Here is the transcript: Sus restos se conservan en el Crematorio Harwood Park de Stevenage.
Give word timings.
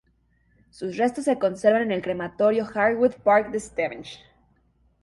Sus 0.71 0.97
restos 0.97 1.25
se 1.25 1.37
conservan 1.37 1.83
en 1.83 1.91
el 1.91 2.01
Crematorio 2.01 2.65
Harwood 2.73 3.13
Park 3.23 3.51
de 3.51 3.59
Stevenage. 3.59 4.19